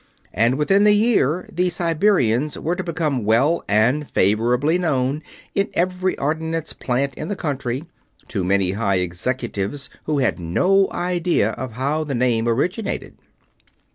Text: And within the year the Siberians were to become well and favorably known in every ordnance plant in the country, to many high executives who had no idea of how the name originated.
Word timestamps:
And 0.33 0.55
within 0.57 0.83
the 0.83 0.95
year 0.95 1.47
the 1.53 1.69
Siberians 1.69 2.57
were 2.57 2.75
to 2.75 2.83
become 2.83 3.23
well 3.23 3.63
and 3.69 4.09
favorably 4.09 4.79
known 4.79 5.21
in 5.53 5.69
every 5.75 6.17
ordnance 6.17 6.73
plant 6.73 7.13
in 7.13 7.27
the 7.27 7.35
country, 7.35 7.83
to 8.29 8.43
many 8.43 8.71
high 8.71 8.95
executives 8.95 9.91
who 10.05 10.17
had 10.17 10.39
no 10.39 10.91
idea 10.91 11.51
of 11.51 11.73
how 11.73 12.03
the 12.03 12.15
name 12.15 12.47
originated. 12.47 13.15